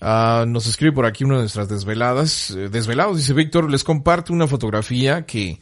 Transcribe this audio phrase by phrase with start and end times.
[0.00, 2.50] uh, nos escribe por aquí una de nuestras desveladas.
[2.50, 5.60] Eh, desvelados, dice Víctor, les comparto una fotografía que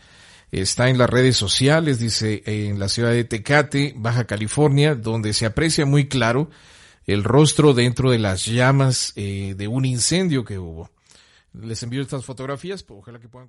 [0.50, 5.46] está en las redes sociales, dice, en la ciudad de Tecate, Baja California, donde se
[5.46, 6.50] aprecia muy claro
[7.06, 10.90] el rostro dentro de las llamas eh, de un incendio que hubo.
[11.54, 13.48] Les envío estas fotografías, pues, ojalá que puedan